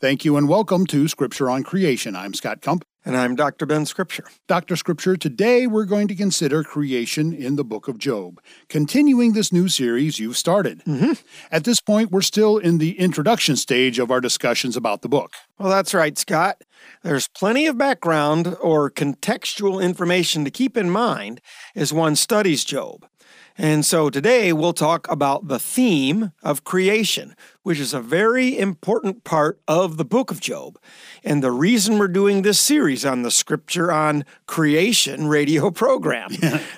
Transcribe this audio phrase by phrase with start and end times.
[0.00, 2.14] Thank you and welcome to Scripture on Creation.
[2.14, 2.84] I'm Scott Kump.
[3.04, 3.66] And I'm Dr.
[3.66, 4.22] Ben Scripture.
[4.46, 4.76] Dr.
[4.76, 9.66] Scripture, today we're going to consider creation in the book of Job, continuing this new
[9.66, 10.84] series you've started.
[10.84, 11.14] Mm-hmm.
[11.50, 15.32] At this point, we're still in the introduction stage of our discussions about the book.
[15.58, 16.62] Well, that's right, Scott.
[17.02, 21.40] There's plenty of background or contextual information to keep in mind
[21.74, 23.04] as one studies Job.
[23.60, 27.34] And so today we'll talk about the theme of creation,
[27.64, 30.78] which is a very important part of the book of Job.
[31.24, 36.30] And the reason we're doing this series on the Scripture on Creation radio program.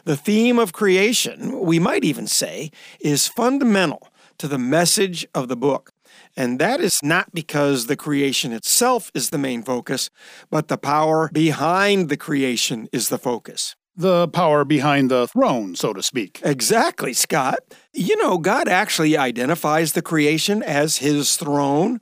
[0.04, 5.56] the theme of creation, we might even say, is fundamental to the message of the
[5.56, 5.92] book.
[6.34, 10.08] And that is not because the creation itself is the main focus,
[10.48, 15.92] but the power behind the creation is the focus the power behind the throne, so
[15.92, 16.40] to speak.
[16.42, 17.58] Exactly, Scott.
[17.92, 22.00] You know, God actually identifies the creation as his throne.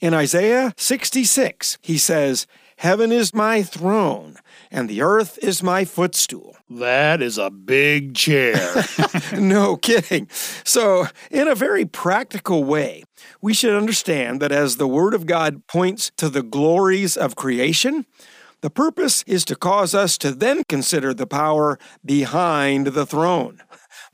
[0.00, 2.46] In Isaiah 66, he says,
[2.78, 4.36] Heaven is my throne,
[4.70, 6.56] and the earth is my footstool.
[6.68, 8.84] That is a big chair.
[9.32, 10.28] no kidding.
[10.30, 13.04] So, in a very practical way,
[13.40, 18.04] we should understand that as the Word of God points to the glories of creation,
[18.66, 23.62] the purpose is to cause us to then consider the power behind the throne,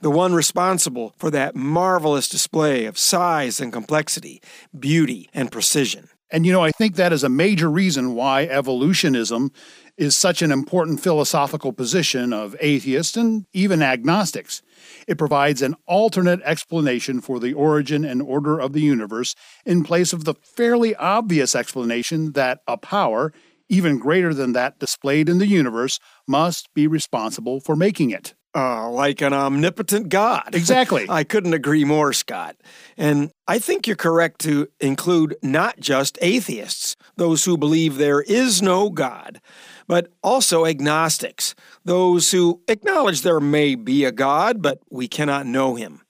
[0.02, 4.42] the one responsible for that marvelous display of size and complexity,
[4.78, 6.10] beauty and precision.
[6.30, 9.52] And you know, I think that is a major reason why evolutionism
[9.96, 14.60] is such an important philosophical position of atheists and even agnostics.
[15.08, 20.12] It provides an alternate explanation for the origin and order of the universe in place
[20.12, 23.32] of the fairly obvious explanation that a power
[23.72, 28.34] even greater than that displayed in the universe, must be responsible for making it.
[28.54, 30.50] Uh, like an omnipotent God.
[30.54, 31.06] Exactly.
[31.08, 32.56] I couldn't agree more, Scott.
[32.98, 38.60] And I think you're correct to include not just atheists, those who believe there is
[38.60, 39.40] no God,
[39.86, 41.54] but also agnostics,
[41.86, 46.01] those who acknowledge there may be a God, but we cannot know him.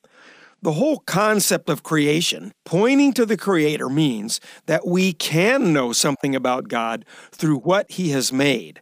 [0.63, 6.37] The whole concept of creation, pointing to the Creator, means that we can know something
[6.37, 8.81] about God through what He has made.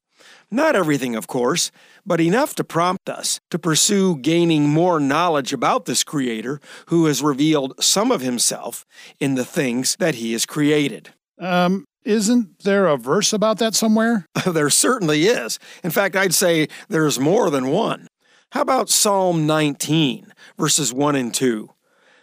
[0.50, 1.70] Not everything, of course,
[2.04, 7.22] but enough to prompt us to pursue gaining more knowledge about this Creator who has
[7.22, 8.84] revealed some of Himself
[9.18, 11.14] in the things that He has created.
[11.38, 14.26] Um, isn't there a verse about that somewhere?
[14.47, 15.58] there certainly is.
[15.82, 18.06] In fact, I'd say there's more than one.
[18.53, 21.71] How about Psalm 19, verses 1 and 2?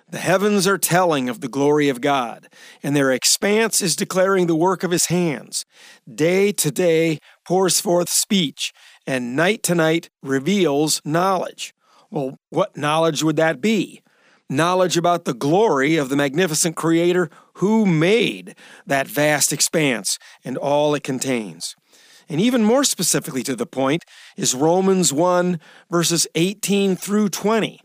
[0.10, 2.50] The heavens are telling of the glory of God,
[2.84, 5.64] and their expanse is declaring the work of his hands.
[6.14, 8.74] Day to day pours forth speech,
[9.06, 11.74] and night to night reveals knowledge.
[12.12, 14.02] Well, what knowledge would that be?
[14.50, 18.54] Knowledge about the glory of the magnificent Creator who made
[18.86, 21.78] that vast expanse and all it contains.
[22.30, 24.04] And even more specifically to the point
[24.36, 27.82] is Romans 1, verses 18 through 20.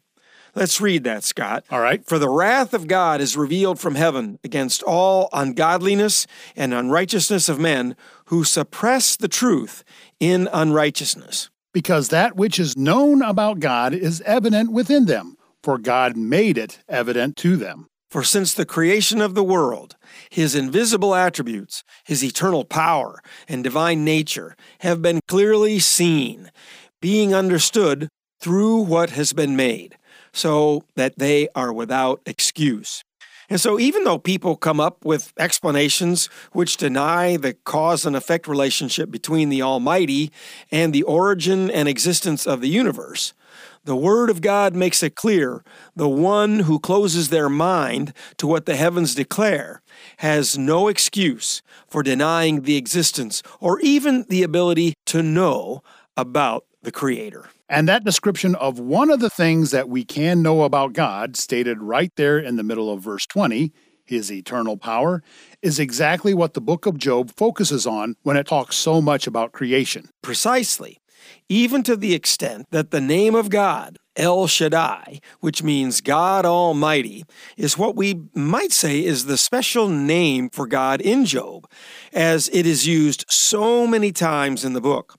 [0.54, 1.64] Let's read that, Scott.
[1.70, 2.04] All right.
[2.06, 7.58] For the wrath of God is revealed from heaven against all ungodliness and unrighteousness of
[7.58, 9.82] men who suppress the truth
[10.20, 11.48] in unrighteousness.
[11.72, 16.81] Because that which is known about God is evident within them, for God made it
[16.86, 17.88] evident to them.
[18.12, 19.96] For since the creation of the world,
[20.28, 26.50] his invisible attributes, his eternal power, and divine nature have been clearly seen,
[27.00, 29.96] being understood through what has been made,
[30.30, 33.02] so that they are without excuse.
[33.48, 38.46] And so, even though people come up with explanations which deny the cause and effect
[38.46, 40.30] relationship between the Almighty
[40.70, 43.32] and the origin and existence of the universe,
[43.84, 45.65] the Word of God makes it clear
[45.97, 49.82] the one who closes their mind to what the heavens declare
[50.19, 55.82] has no excuse for denying the existence or even the ability to know
[56.16, 57.48] about the Creator.
[57.69, 61.82] And that description of one of the things that we can know about God, stated
[61.82, 63.72] right there in the middle of verse 20,
[64.04, 65.22] his eternal power,
[65.62, 69.52] is exactly what the book of Job focuses on when it talks so much about
[69.52, 70.08] creation.
[70.23, 70.99] Precisely
[71.48, 77.24] even to the extent that the name of God, El Shaddai, which means God Almighty,
[77.56, 81.69] is what we might say is the special name for God in Job,
[82.12, 85.19] as it is used so many times in the book.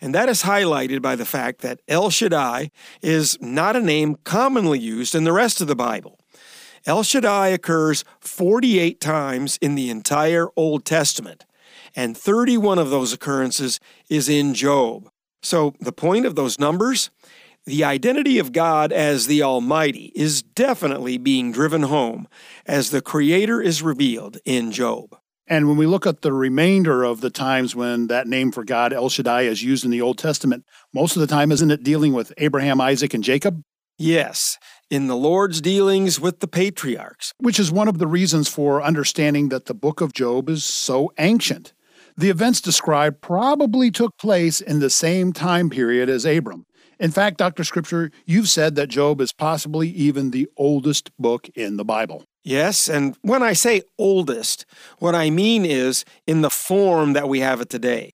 [0.00, 2.70] And that is highlighted by the fact that El Shaddai
[3.02, 6.18] is not a name commonly used in the rest of the Bible.
[6.86, 11.44] El Shaddai occurs 48 times in the entire Old Testament,
[11.96, 15.10] and 31 of those occurrences is in Job.
[15.42, 17.10] So, the point of those numbers,
[17.64, 22.26] the identity of God as the Almighty is definitely being driven home
[22.66, 25.16] as the Creator is revealed in Job.
[25.46, 28.92] And when we look at the remainder of the times when that name for God,
[28.92, 32.12] El Shaddai, is used in the Old Testament, most of the time, isn't it dealing
[32.12, 33.62] with Abraham, Isaac, and Jacob?
[33.96, 34.58] Yes,
[34.90, 37.32] in the Lord's dealings with the patriarchs.
[37.38, 41.12] Which is one of the reasons for understanding that the book of Job is so
[41.18, 41.72] ancient.
[42.18, 46.66] The events described probably took place in the same time period as Abram.
[46.98, 47.62] In fact, Dr.
[47.62, 52.24] Scripture, you've said that Job is possibly even the oldest book in the Bible.
[52.42, 54.66] Yes, and when I say oldest,
[54.98, 58.10] what I mean is in the form that we have it today.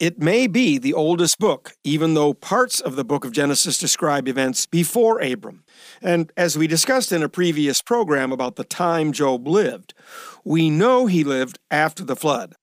[0.00, 4.26] It may be the oldest book, even though parts of the book of Genesis describe
[4.26, 5.62] events before Abram.
[6.02, 9.94] And as we discussed in a previous program about the time Job lived,
[10.44, 12.56] we know he lived after the flood.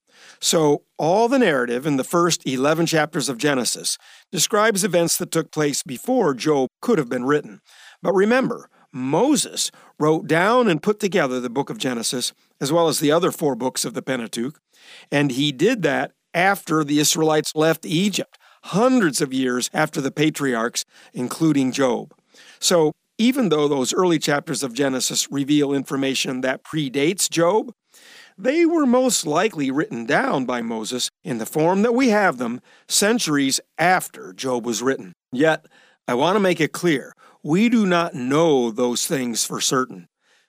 [0.43, 3.97] So, all the narrative in the first 11 chapters of Genesis
[4.31, 7.61] describes events that took place before Job could have been written.
[8.01, 12.99] But remember, Moses wrote down and put together the book of Genesis, as well as
[12.99, 14.59] the other four books of the Pentateuch,
[15.11, 20.85] and he did that after the Israelites left Egypt, hundreds of years after the patriarchs,
[21.13, 22.13] including Job.
[22.59, 27.71] So, even though those early chapters of Genesis reveal information that predates Job,
[28.43, 32.61] they were most likely written down by Moses in the form that we have them
[32.87, 35.13] centuries after Job was written.
[35.31, 35.67] Yet,
[36.07, 40.07] I want to make it clear we do not know those things for certain.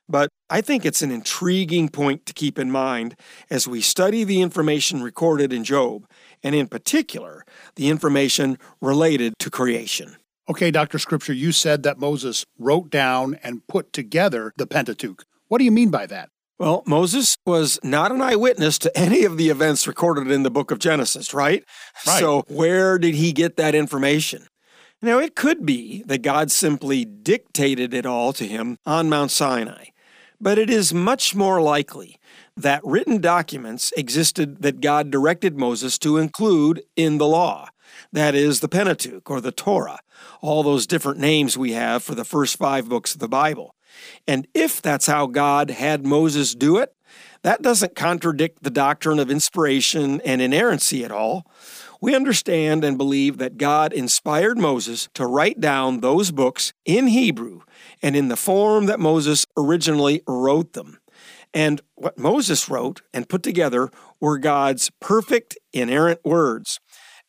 [0.08, 3.14] But I think it's an intriguing point to keep in mind
[3.48, 6.06] as we study the information recorded in Job,
[6.42, 7.44] and in particular,
[7.76, 10.16] the information related to creation.
[10.48, 10.98] Okay, Dr.
[10.98, 15.24] Scripture, you said that Moses wrote down and put together the Pentateuch.
[15.48, 16.28] What do you mean by that?
[16.62, 20.70] Well, Moses was not an eyewitness to any of the events recorded in the book
[20.70, 21.64] of Genesis, right?
[22.06, 22.20] Right.
[22.20, 24.47] So, where did he get that information?
[25.03, 29.87] Now, it could be that God simply dictated it all to him on Mount Sinai,
[30.41, 32.20] but it is much more likely
[32.56, 37.70] that written documents existed that God directed Moses to include in the law.
[38.12, 39.99] That is, the Pentateuch or the Torah,
[40.41, 43.75] all those different names we have for the first five books of the Bible.
[44.26, 46.94] And if that's how God had Moses do it,
[47.42, 51.46] that doesn't contradict the doctrine of inspiration and inerrancy at all.
[52.00, 57.60] We understand and believe that God inspired Moses to write down those books in Hebrew
[58.02, 60.98] and in the form that Moses originally wrote them.
[61.54, 63.90] And what Moses wrote and put together
[64.20, 66.80] were God's perfect, inerrant words.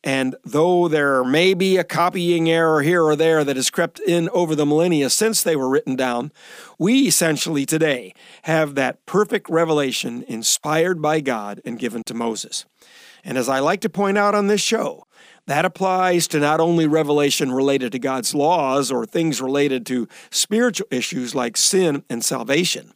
[0.04, 4.28] And though there may be a copying error here or there that has crept in
[4.30, 6.32] over the millennia since they were written down,
[6.78, 8.14] we essentially today
[8.44, 12.66] have that perfect revelation inspired by God and given to Moses.
[13.24, 15.08] And as I like to point out on this show,
[15.46, 20.88] that applies to not only revelation related to God's laws or things related to spiritual
[20.92, 22.94] issues like sin and salvation,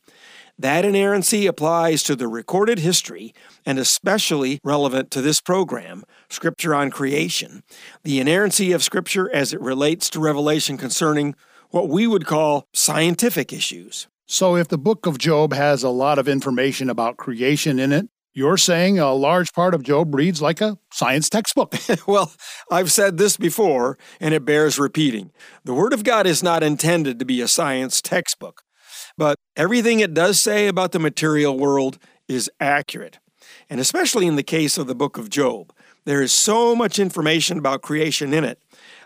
[0.59, 3.33] that inerrancy applies to the recorded history
[3.65, 7.63] and especially relevant to this program, Scripture on Creation,
[8.04, 11.36] the inerrancy of Scripture as it relates to revelation concerning
[11.69, 14.07] what we would call scientific issues.
[14.25, 18.10] So, if the book of Job has a lot of information about creation in it,
[18.33, 21.74] you're saying a large part of Job reads like a science textbook.
[22.07, 22.31] well,
[22.69, 25.31] I've said this before, and it bears repeating.
[25.63, 28.63] The Word of God is not intended to be a science textbook.
[29.17, 31.97] But everything it does say about the material world
[32.27, 33.19] is accurate.
[33.69, 35.73] And especially in the case of the book of Job,
[36.05, 38.62] there is so much information about creation in it.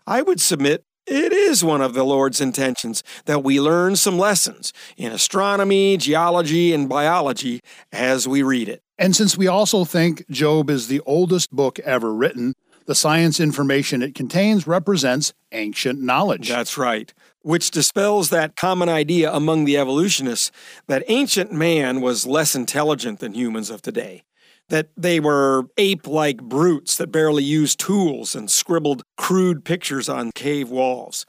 [0.06, 4.72] I would submit it is one of the Lord's intentions that we learn some lessons
[4.98, 8.84] in astronomy, geology, and biology as we read it.
[9.00, 12.54] And since we also think Job is the oldest book ever written,
[12.92, 16.50] the science information it contains represents ancient knowledge.
[16.50, 20.52] That's right which dispels that common idea among the evolutionists
[20.88, 24.22] that ancient man was less intelligent than humans of today,
[24.70, 30.32] that they were ape like brutes that barely used tools and scribbled crude pictures on
[30.34, 31.26] cave walls,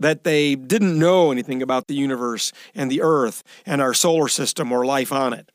[0.00, 4.72] that they didn't know anything about the universe and the earth and our solar system
[4.72, 5.52] or life on it.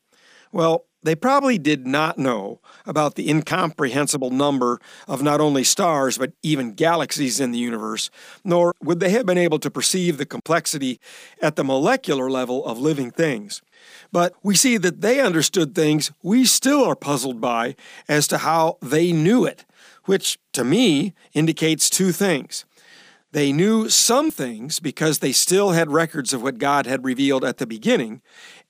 [0.52, 6.32] Well, they probably did not know about the incomprehensible number of not only stars, but
[6.42, 8.10] even galaxies in the universe,
[8.44, 11.00] nor would they have been able to perceive the complexity
[11.40, 13.62] at the molecular level of living things.
[14.10, 17.76] But we see that they understood things we still are puzzled by
[18.08, 19.64] as to how they knew it,
[20.04, 22.64] which to me indicates two things.
[23.30, 27.58] They knew some things because they still had records of what God had revealed at
[27.58, 28.22] the beginning,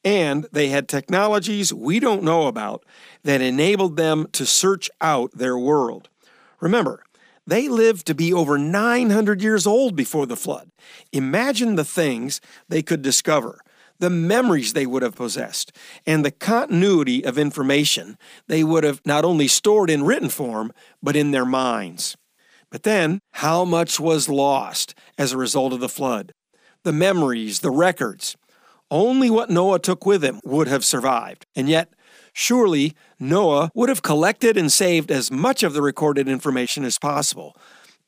[0.04, 2.84] and they had technologies we don't know about
[3.24, 6.08] that enabled them to search out their world.
[6.60, 7.02] Remember,
[7.46, 10.70] they lived to be over 900 years old before the flood.
[11.12, 13.60] Imagine the things they could discover
[13.98, 15.72] the memories they would have possessed,
[16.06, 21.16] and the continuity of information they would have not only stored in written form, but
[21.16, 22.16] in their minds.
[22.70, 26.32] But then, how much was lost as a result of the flood?
[26.84, 28.36] The memories, the records.
[28.90, 31.46] Only what Noah took with him would have survived.
[31.54, 31.92] And yet,
[32.32, 37.54] surely Noah would have collected and saved as much of the recorded information as possible,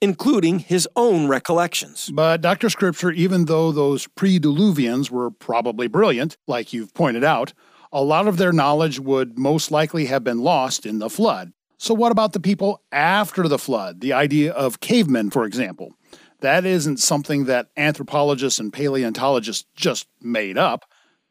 [0.01, 2.11] including his own recollections.
[2.13, 2.71] But, Dr.
[2.71, 7.53] Scripture, even though those pre diluvians were probably brilliant, like you've pointed out,
[7.93, 11.53] a lot of their knowledge would most likely have been lost in the flood.
[11.77, 14.01] So, what about the people after the flood?
[14.01, 15.95] The idea of cavemen, for example.
[16.41, 20.85] That isn't something that anthropologists and paleontologists just made up.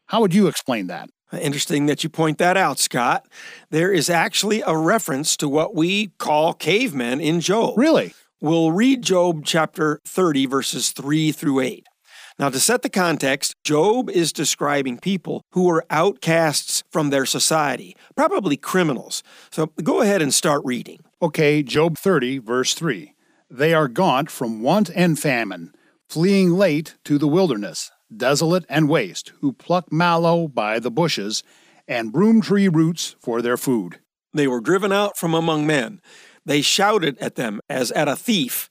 [0.06, 1.08] How would you explain that?
[1.32, 3.26] Interesting that you point that out, Scott.
[3.70, 7.78] There is actually a reference to what we call cavemen in Job.
[7.78, 8.14] Really?
[8.40, 11.86] We'll read Job chapter 30, verses 3 through 8.
[12.38, 17.94] Now, to set the context, Job is describing people who were outcasts from their society,
[18.16, 19.22] probably criminals.
[19.52, 21.00] So go ahead and start reading.
[21.20, 23.14] Okay, Job 30, verse 3.
[23.50, 25.74] They are gaunt from want and famine,
[26.08, 31.42] fleeing late to the wilderness, desolate and waste, who pluck mallow by the bushes
[31.88, 33.98] and broom tree roots for their food.
[34.32, 36.00] They were driven out from among men.
[36.46, 38.70] They shouted at them as at a thief.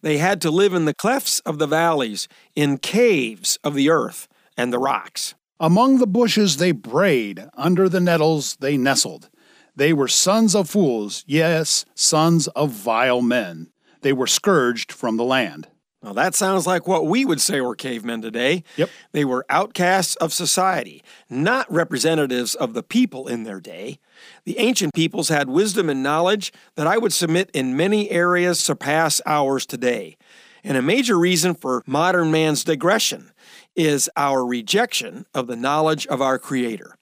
[0.00, 4.28] They had to live in the clefts of the valleys, in caves of the earth
[4.56, 5.34] and the rocks.
[5.58, 9.28] Among the bushes they brayed, under the nettles they nestled.
[9.74, 13.72] They were sons of fools, yes, sons of vile men.
[14.02, 15.68] They were scourged from the land.
[16.02, 18.64] Well, that sounds like what we would say were cavemen today.
[18.76, 18.88] Yep.
[19.12, 23.98] They were outcasts of society, not representatives of the people in their day.
[24.44, 29.20] The ancient peoples had wisdom and knowledge that I would submit in many areas surpass
[29.26, 30.16] ours today.
[30.64, 33.32] And a major reason for modern man's digression
[33.76, 36.96] is our rejection of the knowledge of our Creator.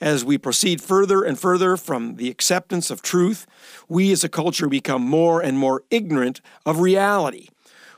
[0.00, 3.46] As we proceed further and further from the acceptance of truth,
[3.88, 7.48] we as a culture become more and more ignorant of reality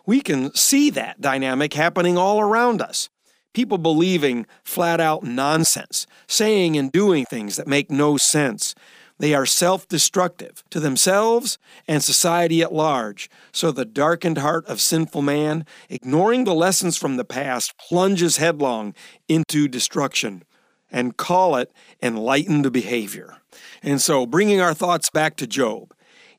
[0.06, 3.10] we can see that dynamic happening all around us.
[3.52, 8.74] People believing flat out nonsense, saying and doing things that make no sense.
[9.18, 13.30] They are self destructive to themselves and society at large.
[13.50, 18.94] So the darkened heart of sinful man, ignoring the lessons from the past, plunges headlong
[19.26, 20.44] into destruction
[20.90, 23.36] and call it enlightened behavior.
[23.82, 25.92] And so, bringing our thoughts back to Job,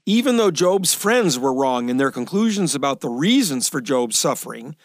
[0.06, 4.76] even though Job's friends were wrong in their conclusions about the reasons for Job's suffering,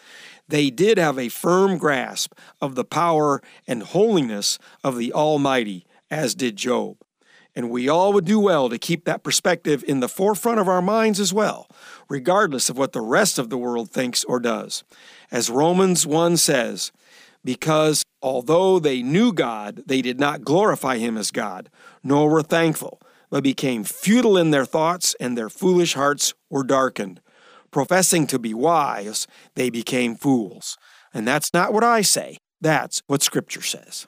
[0.47, 6.35] they did have a firm grasp of the power and holiness of the Almighty, as
[6.35, 6.97] did Job.
[7.55, 10.81] And we all would do well to keep that perspective in the forefront of our
[10.81, 11.69] minds as well,
[12.09, 14.83] regardless of what the rest of the world thinks or does.
[15.31, 16.91] As Romans 1 says,
[17.45, 21.69] because although they knew God, they did not glorify him as God,
[22.03, 22.99] nor were thankful
[23.33, 27.19] but became futile in their thoughts, and their foolish hearts were darkened.
[27.71, 29.25] Professing to be wise,
[29.55, 30.77] they became fools.
[31.15, 34.01] And that's not what I say, that's what Scripture says.